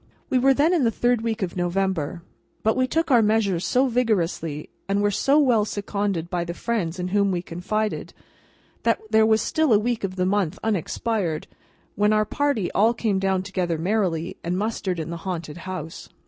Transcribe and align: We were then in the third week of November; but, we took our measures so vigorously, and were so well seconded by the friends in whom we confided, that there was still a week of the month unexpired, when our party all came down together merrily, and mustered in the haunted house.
We 0.31 0.39
were 0.39 0.55
then 0.55 0.73
in 0.73 0.83
the 0.83 0.89
third 0.89 1.21
week 1.21 1.43
of 1.43 1.55
November; 1.55 2.23
but, 2.63 2.75
we 2.75 2.87
took 2.87 3.11
our 3.11 3.21
measures 3.21 3.63
so 3.67 3.85
vigorously, 3.85 4.71
and 4.89 5.03
were 5.03 5.11
so 5.11 5.37
well 5.37 5.63
seconded 5.63 6.27
by 6.27 6.43
the 6.43 6.55
friends 6.55 6.97
in 6.97 7.09
whom 7.09 7.31
we 7.31 7.43
confided, 7.43 8.11
that 8.81 8.99
there 9.11 9.27
was 9.27 9.43
still 9.43 9.71
a 9.71 9.77
week 9.77 10.03
of 10.03 10.15
the 10.15 10.25
month 10.25 10.57
unexpired, 10.63 11.45
when 11.93 12.13
our 12.13 12.25
party 12.25 12.71
all 12.71 12.95
came 12.95 13.19
down 13.19 13.43
together 13.43 13.77
merrily, 13.77 14.37
and 14.43 14.57
mustered 14.57 14.99
in 14.99 15.11
the 15.11 15.17
haunted 15.17 15.57
house. 15.69 16.09